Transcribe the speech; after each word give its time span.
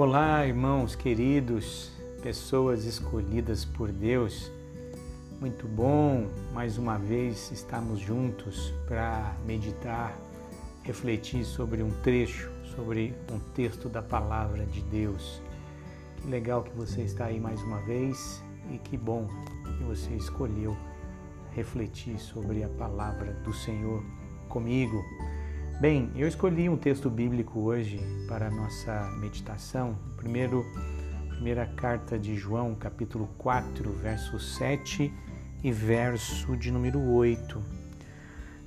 Olá, 0.00 0.46
irmãos 0.46 0.94
queridos, 0.94 1.90
pessoas 2.22 2.84
escolhidas 2.84 3.64
por 3.64 3.90
Deus. 3.90 4.48
Muito 5.40 5.66
bom, 5.66 6.28
mais 6.54 6.78
uma 6.78 6.96
vez 6.96 7.50
estamos 7.50 7.98
juntos 7.98 8.72
para 8.86 9.34
meditar, 9.44 10.16
refletir 10.84 11.44
sobre 11.44 11.82
um 11.82 11.90
trecho, 12.00 12.48
sobre 12.76 13.12
um 13.32 13.40
texto 13.54 13.88
da 13.88 14.00
palavra 14.00 14.64
de 14.66 14.82
Deus. 14.82 15.42
Que 16.18 16.28
legal 16.28 16.62
que 16.62 16.76
você 16.76 17.02
está 17.02 17.24
aí 17.24 17.40
mais 17.40 17.60
uma 17.60 17.80
vez 17.80 18.40
e 18.70 18.78
que 18.78 18.96
bom 18.96 19.26
que 19.64 19.82
você 19.82 20.14
escolheu 20.14 20.76
refletir 21.56 22.20
sobre 22.20 22.62
a 22.62 22.68
palavra 22.68 23.32
do 23.42 23.52
Senhor 23.52 24.00
comigo. 24.48 25.02
Bem, 25.80 26.10
eu 26.16 26.26
escolhi 26.26 26.68
um 26.68 26.76
texto 26.76 27.08
bíblico 27.08 27.60
hoje 27.60 28.00
para 28.26 28.48
a 28.48 28.50
nossa 28.50 29.12
meditação. 29.20 29.96
Primeiro, 30.16 30.66
primeira 31.28 31.66
carta 31.66 32.18
de 32.18 32.34
João, 32.34 32.74
capítulo 32.74 33.28
4, 33.38 33.88
verso 33.92 34.40
7 34.40 35.14
e 35.62 35.70
verso 35.70 36.56
de 36.56 36.72
número 36.72 37.00
8. 37.00 37.62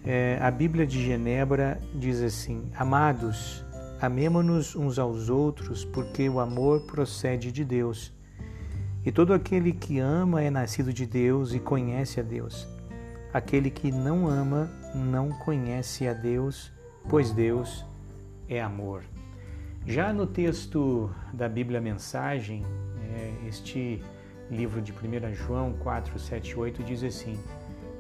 É, 0.06 0.40
a 0.42 0.50
Bíblia 0.50 0.88
de 0.88 1.04
Genebra 1.04 1.82
diz 1.94 2.22
assim: 2.22 2.72
Amados, 2.78 3.66
amemo-nos 4.00 4.74
uns 4.74 4.98
aos 4.98 5.28
outros, 5.28 5.84
porque 5.84 6.30
o 6.30 6.40
amor 6.40 6.86
procede 6.86 7.52
de 7.52 7.66
Deus. 7.66 8.14
E 9.06 9.12
todo 9.12 9.34
aquele 9.34 9.74
que 9.74 10.00
ama 10.00 10.42
é 10.42 10.50
nascido 10.50 10.94
de 10.94 11.06
Deus 11.06 11.54
e 11.54 11.60
conhece 11.60 12.22
a 12.22 12.24
Deus. 12.24 12.66
Aquele 13.34 13.70
que 13.70 13.92
não 13.92 14.30
ama 14.30 14.72
não 14.96 15.28
conhece 15.28 16.08
a 16.08 16.14
Deus, 16.14 16.72
pois 17.10 17.32
Deus 17.32 17.86
é 18.48 18.62
amor. 18.62 19.04
Já 19.86 20.14
no 20.14 20.28
texto 20.28 21.10
da 21.34 21.50
Bíblia 21.50 21.82
Mensagem, 21.82 22.64
é, 23.16 23.48
este 23.48 24.04
livro 24.50 24.82
de 24.82 24.92
1 24.92 25.34
João 25.34 25.74
4, 25.74 26.20
7 26.20 26.52
e 26.52 26.56
8 26.56 26.84
diz 26.84 27.04
assim: 27.04 27.40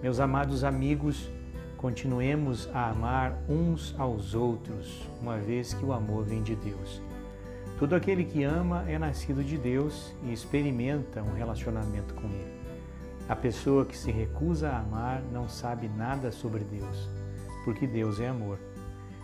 Meus 0.02 0.20
amados 0.20 0.64
amigos, 0.64 1.30
continuemos 1.78 2.70
a 2.74 2.90
amar 2.90 3.38
uns 3.50 3.96
aos 3.98 4.36
outros, 4.36 5.08
uma 5.20 5.38
vez 5.38 5.74
que 5.74 5.84
o 5.84 5.94
amor 5.94 6.26
vem 6.26 6.44
de 6.44 6.56
Deus. 6.56 7.02
Todo 7.80 7.96
aquele 7.96 8.24
que 8.24 8.44
ama 8.44 8.86
é 8.88 9.00
nascido 9.00 9.44
de 9.44 9.58
Deus 9.58 10.14
e 10.24 10.32
experimenta 10.32 11.24
um 11.24 11.34
relacionamento 11.34 12.14
com 12.14 12.28
Ele. 12.28 12.62
A 13.28 13.36
pessoa 13.36 13.86
que 13.86 13.98
se 13.98 14.12
recusa 14.12 14.70
a 14.70 14.80
amar 14.80 15.24
não 15.32 15.50
sabe 15.50 15.88
nada 15.88 16.32
sobre 16.32 16.64
Deus, 16.64 17.10
porque 17.66 17.88
Deus 17.88 18.20
é 18.20 18.28
amor 18.28 18.60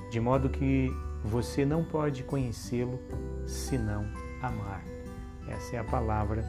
de 0.09 0.19
modo 0.19 0.49
que 0.49 0.89
você 1.23 1.65
não 1.65 1.83
pode 1.83 2.23
conhecê-lo 2.23 2.99
se 3.45 3.77
não 3.77 4.05
amar. 4.41 4.83
Essa 5.47 5.77
é 5.77 5.79
a 5.79 5.83
palavra 5.83 6.43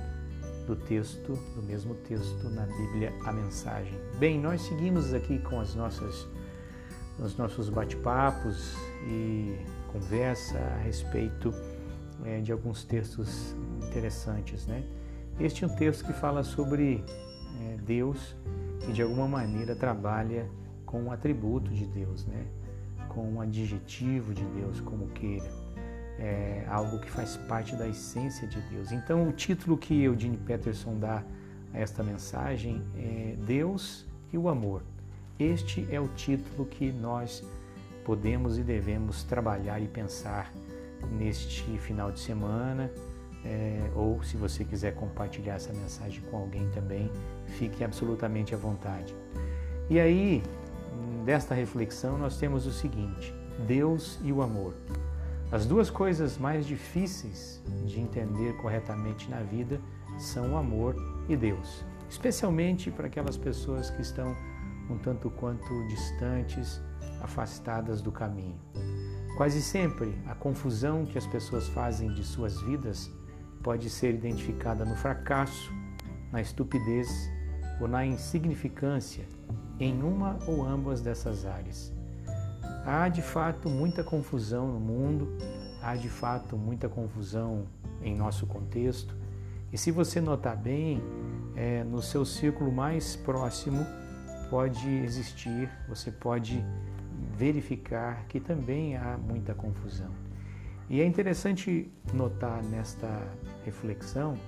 do 0.67 0.77
texto, 0.77 1.33
do 1.55 1.63
mesmo 1.63 1.95
texto 1.95 2.49
na 2.51 2.67
Bíblia, 2.67 3.13
a 3.25 3.33
mensagem. 3.33 3.99
Bem, 4.19 4.39
nós 4.39 4.61
seguimos 4.63 5.15
aqui 5.15 5.39
com 5.39 5.61
as 5.61 5.75
nossas, 5.75 6.29
os 7.19 7.37
nossos 7.37 7.71
bate-papos 7.71 8.77
e 9.07 9.57
conversa 9.91 10.59
a 10.59 10.83
respeito 10.83 11.53
é, 12.25 12.41
de 12.41 12.53
alguns 12.53 12.85
textos 12.85 13.57
interessantes, 13.83 14.67
né? 14.67 14.85
Este 15.41 15.65
é 15.65 15.67
um 15.67 15.75
texto 15.75 16.05
que 16.05 16.13
fala 16.13 16.43
sobre 16.43 17.03
é, 17.61 17.77
Deus 17.79 18.37
e 18.89 18.93
de 18.93 19.01
alguma 19.01 19.27
maneira 19.27 19.75
trabalha 19.75 20.51
com 20.85 21.05
um 21.05 21.13
atributo 21.13 21.71
de 21.71 21.87
Deus, 21.87 22.27
né? 22.27 22.45
Com 23.19 23.33
um 23.33 23.41
adjetivo 23.41 24.33
de 24.33 24.45
Deus, 24.45 24.81
como 24.81 25.09
queira. 25.09 25.51
É 26.21 26.65
algo 26.69 27.01
que 27.01 27.11
faz 27.11 27.37
parte 27.49 27.75
da 27.75 27.89
essência 27.89 28.47
de 28.47 28.61
Deus. 28.71 28.93
Então, 28.93 29.29
o 29.29 29.33
título 29.33 29.77
que 29.77 30.05
Eugene 30.05 30.37
Peterson 30.37 30.97
dá 30.99 31.25
a 31.75 31.79
esta 31.79 32.05
mensagem 32.05 32.81
é 32.97 33.35
Deus 33.45 34.07
e 34.33 34.39
o 34.39 34.49
Amor. 34.49 34.83
Este 35.37 35.87
é 35.91 36.01
o 36.01 36.07
título 36.09 36.65
que 36.65 36.93
nós 36.93 37.43
podemos 38.05 38.57
e 38.57 38.63
devemos 38.63 39.25
trabalhar 39.25 39.81
e 39.81 39.89
pensar 39.89 40.53
neste 41.11 41.77
final 41.79 42.13
de 42.13 42.21
semana. 42.21 42.89
É, 43.45 43.91
ou 43.97 44.23
se 44.23 44.37
você 44.37 44.65
quiser 44.65 44.95
compartilhar 44.95 45.55
essa 45.55 45.73
mensagem 45.73 46.21
com 46.31 46.37
alguém 46.37 46.69
também, 46.71 47.11
fique 47.47 47.83
absolutamente 47.83 48.55
à 48.55 48.59
vontade. 48.59 49.15
E 49.91 49.99
aí, 49.99 50.43
desta 51.29 51.55
reflexão, 51.55 52.17
nós 52.17 52.39
temos 52.39 52.65
o 52.65 52.73
seguinte: 52.73 53.35
Deus 53.67 54.19
e 54.23 54.33
o 54.33 54.41
amor. 54.41 54.73
As 55.53 55.67
duas 55.67 55.91
coisas 55.91 56.39
mais 56.39 56.67
difíceis 56.67 57.63
de 57.85 58.01
entender 58.01 58.57
corretamente 58.57 59.29
na 59.29 59.43
vida 59.43 59.79
são 60.19 60.55
o 60.55 60.57
amor 60.57 60.97
e 61.29 61.37
Deus, 61.37 61.85
especialmente 62.09 62.91
para 62.91 63.09
aquelas 63.09 63.37
pessoas 63.37 63.91
que 63.91 64.01
estão 64.01 64.35
um 64.89 64.97
tanto 64.97 65.29
quanto 65.29 65.87
distantes, 65.89 66.81
afastadas 67.21 68.01
do 68.01 68.11
caminho. 68.11 68.59
Quase 69.37 69.61
sempre 69.61 70.19
a 70.27 70.35
confusão 70.35 71.05
que 71.05 71.19
as 71.19 71.27
pessoas 71.27 71.69
fazem 71.69 72.11
de 72.15 72.25
suas 72.25 72.59
vidas 72.63 73.11
pode 73.63 73.91
ser 73.91 74.15
identificada 74.15 74.83
no 74.83 74.97
fracasso, 74.97 75.71
na 76.33 76.41
estupidez 76.41 77.31
ou 77.81 77.89
na 77.89 78.05
insignificância 78.05 79.25
em 79.79 80.03
uma 80.03 80.39
ou 80.47 80.65
ambas 80.65 81.01
dessas 81.01 81.47
áreas. 81.47 81.93
Há 82.85 83.09
de 83.09 83.23
fato 83.23 83.69
muita 83.69 84.03
confusão 84.03 84.67
no 84.67 84.81
mundo, 84.81 85.37
há 85.83 85.95
de 85.95 86.09
fato 86.09 86.57
muita 86.57 86.89
confusão 86.89 87.67
em 88.03 88.17
nosso 88.17 88.47
contexto, 88.47 89.15
e 89.73 89.77
se 89.77 89.91
você 89.91 90.21
notar 90.21 90.57
bem, 90.57 91.03
é, 91.55 91.85
no 91.85 92.01
seu 92.01 92.25
círculo 92.25 92.73
mais 92.73 93.17
próximo 93.17 93.85
pode 94.49 94.89
existir, 94.89 95.69
você 95.87 96.11
pode 96.11 96.65
verificar 97.37 98.25
que 98.29 98.41
também 98.41 98.97
há 98.97 99.19
muita 99.19 99.55
confusão. 99.55 100.11
E 100.89 101.03
é 101.03 101.05
interessante 101.05 101.93
notar 102.15 102.63
nesta 102.63 103.09
reflexão 103.65 104.39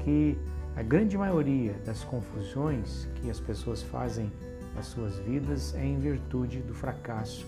que 0.00 0.36
a 0.76 0.82
grande 0.82 1.16
maioria 1.16 1.74
das 1.84 2.02
confusões 2.02 3.08
que 3.16 3.30
as 3.30 3.38
pessoas 3.38 3.82
fazem 3.82 4.30
nas 4.74 4.86
suas 4.86 5.16
vidas 5.18 5.74
é 5.74 5.84
em 5.84 5.98
virtude 5.98 6.58
do 6.60 6.74
fracasso, 6.74 7.46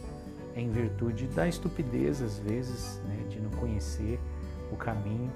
é 0.55 0.61
em 0.61 0.71
virtude 0.71 1.27
da 1.29 1.49
estupidez, 1.49 2.23
às 2.23 2.39
vezes, 2.39 3.01
né, 3.07 3.25
de 3.29 3.41
não 3.41 3.51
conhecer 3.51 4.21
o 4.73 4.77
caminho, 4.77 5.33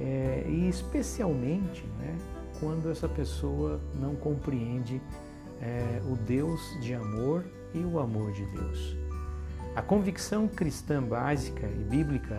é, 0.00 0.44
e 0.48 0.68
especialmente 0.68 1.84
né, 1.98 2.18
quando 2.58 2.90
essa 2.90 3.08
pessoa 3.08 3.80
não 3.94 4.16
compreende 4.16 5.00
é, 5.60 6.02
o 6.10 6.16
Deus 6.16 6.76
de 6.80 6.92
amor 6.92 7.44
e 7.72 7.78
o 7.78 8.00
amor 8.00 8.32
de 8.32 8.44
Deus. 8.46 8.96
A 9.76 9.80
convicção 9.80 10.48
cristã 10.48 11.02
básica 11.02 11.66
e 11.66 11.84
bíblica 11.84 12.38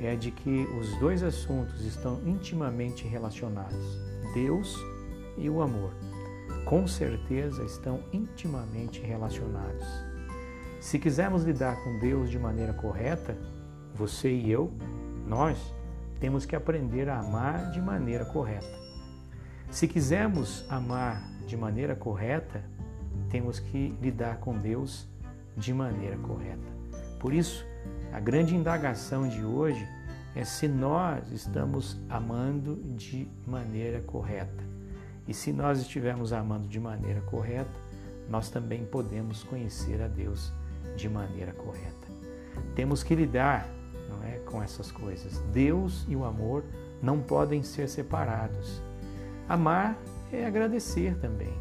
é 0.00 0.16
de 0.16 0.30
que 0.30 0.64
os 0.78 0.96
dois 0.98 1.22
assuntos 1.22 1.84
estão 1.84 2.20
intimamente 2.26 3.06
relacionados: 3.06 3.98
Deus 4.32 4.76
e 5.36 5.48
o 5.48 5.62
amor. 5.62 5.92
Com 6.64 6.86
certeza 6.86 7.62
estão 7.64 8.02
intimamente 8.12 9.00
relacionados. 9.00 9.84
Se 10.80 10.98
quisermos 10.98 11.44
lidar 11.44 11.82
com 11.82 11.98
Deus 11.98 12.30
de 12.30 12.38
maneira 12.38 12.72
correta, 12.72 13.36
você 13.94 14.30
e 14.30 14.50
eu, 14.50 14.72
nós, 15.26 15.58
temos 16.20 16.44
que 16.44 16.56
aprender 16.56 17.08
a 17.08 17.18
amar 17.18 17.70
de 17.70 17.80
maneira 17.80 18.24
correta. 18.24 18.84
Se 19.70 19.88
quisermos 19.88 20.64
amar 20.68 21.22
de 21.46 21.56
maneira 21.56 21.94
correta, 21.94 22.64
temos 23.30 23.58
que 23.58 23.96
lidar 24.00 24.38
com 24.38 24.56
Deus 24.58 25.08
de 25.56 25.72
maneira 25.72 26.16
correta. 26.18 26.68
Por 27.18 27.32
isso, 27.32 27.66
a 28.12 28.20
grande 28.20 28.54
indagação 28.54 29.28
de 29.28 29.44
hoje 29.44 29.88
é 30.36 30.44
se 30.44 30.68
nós 30.68 31.30
estamos 31.32 31.98
amando 32.08 32.76
de 32.96 33.28
maneira 33.46 34.00
correta. 34.02 34.62
E 35.26 35.34
se 35.34 35.52
nós 35.52 35.80
estivermos 35.80 36.32
amando 36.32 36.68
de 36.68 36.78
maneira 36.78 37.20
correta, 37.22 37.74
nós 38.28 38.50
também 38.50 38.84
podemos 38.84 39.42
conhecer 39.42 40.00
a 40.00 40.06
Deus 40.06 40.52
de 40.96 41.08
maneira 41.08 41.52
correta. 41.52 42.06
Temos 42.76 43.02
que 43.02 43.14
lidar 43.14 43.68
não 44.08 44.22
é, 44.22 44.38
com 44.46 44.62
essas 44.62 44.92
coisas. 44.92 45.38
Deus 45.52 46.04
e 46.08 46.14
o 46.14 46.24
amor 46.24 46.64
não 47.02 47.20
podem 47.20 47.62
ser 47.62 47.88
separados. 47.88 48.80
Amar 49.48 49.98
é 50.32 50.46
agradecer 50.46 51.16
também. 51.18 51.52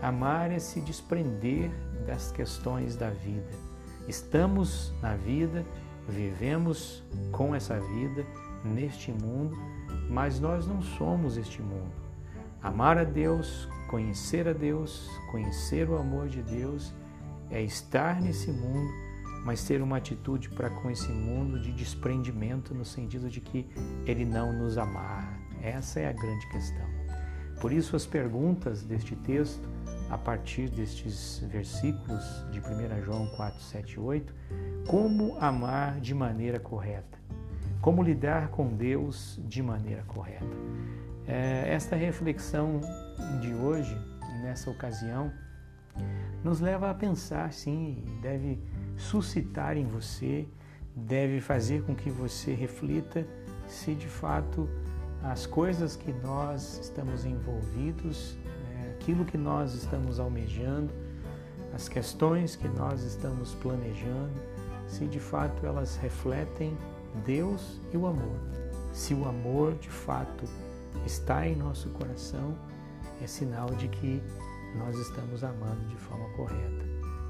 Amar 0.00 0.50
é 0.50 0.58
se 0.58 0.80
desprender 0.80 1.70
das 2.06 2.30
questões 2.30 2.94
da 2.94 3.10
vida 3.10 3.65
Estamos 4.08 4.92
na 5.02 5.16
vida, 5.16 5.66
vivemos 6.08 7.02
com 7.32 7.54
essa 7.54 7.78
vida 7.80 8.24
neste 8.64 9.10
mundo, 9.10 9.56
mas 10.08 10.38
nós 10.38 10.66
não 10.66 10.80
somos 10.80 11.36
este 11.36 11.60
mundo. 11.60 11.92
Amar 12.62 12.98
a 12.98 13.04
Deus, 13.04 13.68
conhecer 13.88 14.48
a 14.48 14.52
Deus, 14.52 15.08
conhecer 15.30 15.88
o 15.88 15.96
amor 15.96 16.28
de 16.28 16.42
Deus 16.42 16.92
é 17.50 17.62
estar 17.62 18.20
nesse 18.20 18.50
mundo, 18.50 18.92
mas 19.44 19.64
ter 19.64 19.80
uma 19.80 19.96
atitude 19.96 20.48
para 20.50 20.70
com 20.70 20.90
esse 20.90 21.08
mundo 21.08 21.60
de 21.60 21.72
desprendimento 21.72 22.74
no 22.74 22.84
sentido 22.84 23.28
de 23.28 23.40
que 23.40 23.68
ele 24.04 24.24
não 24.24 24.52
nos 24.52 24.78
amarra. 24.78 25.38
Essa 25.62 26.00
é 26.00 26.08
a 26.08 26.12
grande 26.12 26.48
questão. 26.48 26.86
Por 27.60 27.72
isso 27.72 27.96
as 27.96 28.04
perguntas 28.04 28.82
deste 28.82 29.14
texto, 29.16 29.68
a 30.10 30.16
partir 30.16 30.68
destes 30.68 31.42
versículos 31.50 32.44
de 32.50 32.60
1 32.60 33.02
João 33.04 33.26
4, 33.36 33.60
7 33.60 33.92
e 33.94 34.00
8, 34.00 34.34
como 34.86 35.36
amar 35.40 36.00
de 36.00 36.14
maneira 36.14 36.60
correta? 36.60 37.18
Como 37.80 38.02
lidar 38.02 38.48
com 38.48 38.74
Deus 38.74 39.40
de 39.44 39.62
maneira 39.62 40.02
correta? 40.06 40.46
É, 41.26 41.72
esta 41.72 41.96
reflexão 41.96 42.80
de 43.40 43.52
hoje, 43.52 43.96
nessa 44.42 44.70
ocasião, 44.70 45.32
nos 46.44 46.60
leva 46.60 46.90
a 46.90 46.94
pensar, 46.94 47.52
sim, 47.52 48.04
deve 48.22 48.60
suscitar 48.96 49.76
em 49.76 49.86
você, 49.86 50.46
deve 50.94 51.40
fazer 51.40 51.82
com 51.82 51.94
que 51.94 52.10
você 52.10 52.54
reflita 52.54 53.26
se 53.66 53.94
de 53.94 54.06
fato 54.06 54.68
as 55.22 55.46
coisas 55.46 55.96
que 55.96 56.12
nós 56.12 56.78
estamos 56.78 57.24
envolvidos, 57.24 58.38
aquilo 59.06 59.24
que 59.24 59.38
nós 59.38 59.72
estamos 59.72 60.18
almejando, 60.18 60.92
as 61.72 61.88
questões 61.88 62.56
que 62.56 62.66
nós 62.66 63.04
estamos 63.04 63.54
planejando, 63.54 64.32
se 64.88 65.04
de 65.04 65.20
fato 65.20 65.64
elas 65.64 65.94
refletem 65.94 66.76
Deus 67.24 67.80
e 67.94 67.96
o 67.96 68.04
amor. 68.04 68.36
Se 68.92 69.14
o 69.14 69.28
amor 69.28 69.74
de 69.74 69.88
fato 69.88 70.44
está 71.06 71.46
em 71.46 71.54
nosso 71.54 71.88
coração, 71.90 72.58
é 73.22 73.28
sinal 73.28 73.68
de 73.76 73.86
que 73.86 74.20
nós 74.76 74.98
estamos 74.98 75.44
amando 75.44 75.84
de 75.88 75.96
forma 75.98 76.28
correta 76.30 76.84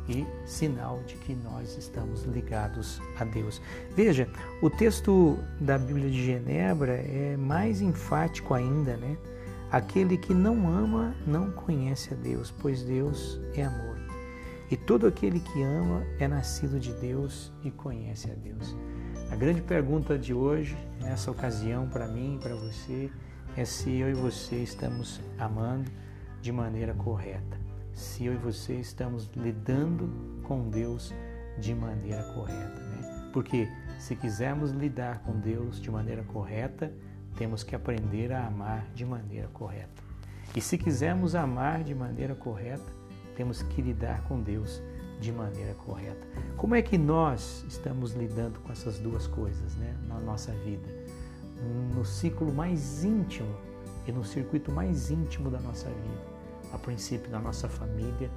e 0.08 0.26
sinal 0.46 1.02
de 1.06 1.16
que 1.16 1.34
nós 1.34 1.76
estamos 1.76 2.22
ligados 2.22 3.02
a 3.20 3.24
Deus. 3.24 3.60
Veja, 3.94 4.26
o 4.62 4.70
texto 4.70 5.38
da 5.60 5.76
Bíblia 5.76 6.08
de 6.08 6.24
Genebra 6.24 6.92
é 6.92 7.36
mais 7.36 7.82
enfático 7.82 8.54
ainda, 8.54 8.96
né? 8.96 9.18
Aquele 9.70 10.16
que 10.16 10.32
não 10.32 10.68
ama 10.68 11.14
não 11.26 11.45
conhece 11.66 12.14
a 12.14 12.16
Deus, 12.16 12.54
pois 12.62 12.84
Deus 12.84 13.40
é 13.52 13.64
amor. 13.64 13.98
E 14.70 14.76
todo 14.76 15.06
aquele 15.06 15.40
que 15.40 15.62
ama 15.64 16.04
é 16.20 16.28
nascido 16.28 16.78
de 16.78 16.92
Deus 16.92 17.52
e 17.64 17.72
conhece 17.72 18.30
a 18.30 18.34
Deus. 18.34 18.76
A 19.32 19.34
grande 19.34 19.60
pergunta 19.60 20.16
de 20.16 20.32
hoje, 20.32 20.76
nessa 21.00 21.28
ocasião, 21.28 21.88
para 21.88 22.06
mim 22.06 22.36
e 22.36 22.38
para 22.38 22.54
você, 22.54 23.10
é 23.56 23.64
se 23.64 23.96
eu 23.96 24.08
e 24.08 24.14
você 24.14 24.56
estamos 24.56 25.20
amando 25.38 25.90
de 26.40 26.52
maneira 26.52 26.94
correta. 26.94 27.58
Se 27.92 28.26
eu 28.26 28.34
e 28.34 28.36
você 28.36 28.74
estamos 28.74 29.28
lidando 29.34 30.40
com 30.44 30.70
Deus 30.70 31.12
de 31.58 31.74
maneira 31.74 32.22
correta, 32.34 32.80
né? 32.80 33.30
Porque 33.32 33.68
se 33.98 34.14
quisermos 34.14 34.70
lidar 34.70 35.20
com 35.20 35.40
Deus 35.40 35.80
de 35.80 35.90
maneira 35.90 36.22
correta, 36.22 36.92
temos 37.36 37.64
que 37.64 37.74
aprender 37.74 38.32
a 38.32 38.46
amar 38.46 38.86
de 38.94 39.04
maneira 39.04 39.48
correta. 39.48 40.05
E 40.56 40.60
se 40.62 40.78
quisermos 40.78 41.34
amar 41.34 41.84
de 41.84 41.94
maneira 41.94 42.34
correta, 42.34 42.90
temos 43.36 43.60
que 43.60 43.82
lidar 43.82 44.22
com 44.22 44.40
Deus 44.40 44.82
de 45.20 45.30
maneira 45.30 45.74
correta. 45.74 46.26
Como 46.56 46.74
é 46.74 46.80
que 46.80 46.96
nós 46.96 47.62
estamos 47.68 48.14
lidando 48.14 48.58
com 48.60 48.72
essas 48.72 48.98
duas 48.98 49.26
coisas 49.26 49.74
né, 49.76 49.94
na 50.08 50.18
nossa 50.18 50.52
vida? 50.52 50.88
No 51.94 52.06
ciclo 52.06 52.50
mais 52.54 53.04
íntimo 53.04 53.54
e 54.06 54.12
no 54.12 54.24
circuito 54.24 54.72
mais 54.72 55.10
íntimo 55.10 55.50
da 55.50 55.60
nossa 55.60 55.90
vida. 55.90 56.36
A 56.72 56.78
princípio 56.78 57.30
na 57.30 57.38
nossa 57.38 57.68
família, 57.68 58.30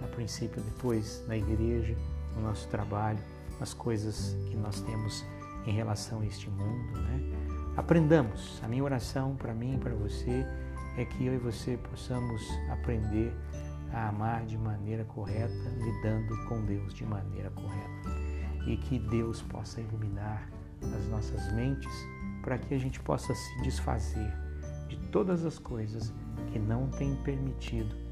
a 0.00 0.06
princípio 0.06 0.62
depois 0.62 1.24
na 1.26 1.36
igreja, 1.36 1.96
no 2.36 2.42
nosso 2.42 2.68
trabalho, 2.68 3.18
nas 3.58 3.74
coisas 3.74 4.36
que 4.48 4.56
nós 4.56 4.80
temos 4.80 5.24
em 5.66 5.72
relação 5.72 6.20
a 6.20 6.26
este 6.26 6.48
mundo. 6.50 7.00
Né? 7.00 7.20
Aprendamos. 7.76 8.60
A 8.62 8.68
minha 8.68 8.84
oração 8.84 9.34
para 9.34 9.52
mim 9.52 9.74
e 9.74 9.78
para 9.78 9.94
você 9.94 10.46
é 10.96 11.04
que 11.04 11.26
eu 11.26 11.34
e 11.34 11.38
você 11.38 11.76
possamos 11.76 12.42
aprender 12.70 13.32
a 13.92 14.08
amar 14.08 14.44
de 14.44 14.56
maneira 14.58 15.04
correta, 15.04 15.54
lidando 15.78 16.44
com 16.46 16.64
Deus 16.64 16.94
de 16.94 17.04
maneira 17.04 17.50
correta. 17.50 18.10
E 18.66 18.76
que 18.76 18.98
Deus 18.98 19.42
possa 19.42 19.80
iluminar 19.80 20.48
as 20.82 21.06
nossas 21.08 21.52
mentes 21.52 21.92
para 22.42 22.58
que 22.58 22.74
a 22.74 22.78
gente 22.78 23.00
possa 23.00 23.34
se 23.34 23.62
desfazer 23.62 24.32
de 24.88 24.96
todas 25.08 25.44
as 25.44 25.58
coisas 25.58 26.12
que 26.52 26.58
não 26.58 26.88
têm 26.88 27.14
permitido 27.16 28.04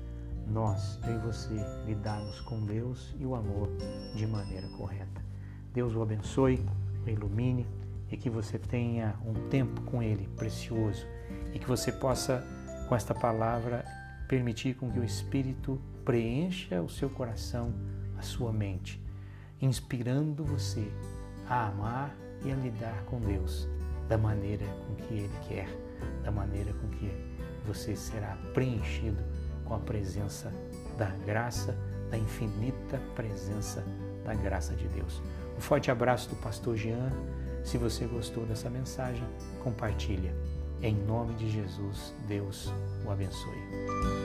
nós, 0.46 0.98
eu 1.06 1.14
e 1.14 1.18
você, 1.18 1.54
lidarmos 1.86 2.40
com 2.40 2.64
Deus 2.64 3.14
e 3.18 3.24
o 3.24 3.34
amor 3.34 3.68
de 4.14 4.26
maneira 4.26 4.68
correta. 4.76 5.22
Deus 5.72 5.94
o 5.94 6.02
abençoe, 6.02 6.64
o 7.06 7.08
ilumine 7.08 7.66
e 8.10 8.16
que 8.16 8.28
você 8.28 8.58
tenha 8.58 9.14
um 9.24 9.48
tempo 9.48 9.80
com 9.82 10.02
Ele 10.02 10.28
precioso 10.36 11.06
e 11.54 11.58
que 11.58 11.66
você 11.66 11.90
possa, 11.90 12.44
com 12.92 12.96
esta 12.96 13.14
palavra, 13.14 13.86
permitir 14.28 14.74
com 14.74 14.90
que 14.90 14.98
o 14.98 15.02
Espírito 15.02 15.80
preencha 16.04 16.82
o 16.82 16.90
seu 16.90 17.08
coração, 17.08 17.72
a 18.18 18.20
sua 18.20 18.52
mente, 18.52 19.02
inspirando 19.62 20.44
você 20.44 20.92
a 21.48 21.68
amar 21.68 22.14
e 22.44 22.52
a 22.52 22.54
lidar 22.54 23.02
com 23.04 23.18
Deus 23.18 23.66
da 24.10 24.18
maneira 24.18 24.66
com 24.86 24.94
que 24.96 25.14
Ele 25.14 25.38
quer, 25.48 25.68
da 26.22 26.30
maneira 26.30 26.70
com 26.74 26.88
que 26.88 27.10
você 27.66 27.96
será 27.96 28.36
preenchido 28.52 29.24
com 29.64 29.72
a 29.72 29.78
presença 29.78 30.52
da 30.98 31.08
graça, 31.24 31.74
da 32.10 32.18
infinita 32.18 33.00
presença 33.16 33.82
da 34.22 34.34
graça 34.34 34.74
de 34.74 34.86
Deus. 34.88 35.22
Um 35.56 35.62
forte 35.62 35.90
abraço 35.90 36.28
do 36.28 36.36
pastor 36.36 36.76
Jean. 36.76 37.08
Se 37.64 37.78
você 37.78 38.04
gostou 38.04 38.44
dessa 38.44 38.68
mensagem, 38.68 39.24
compartilha. 39.62 40.34
Em 40.82 40.96
nome 40.96 41.32
de 41.34 41.48
Jesus, 41.48 42.12
Deus 42.26 42.72
o 43.06 43.10
abençoe. 43.10 44.21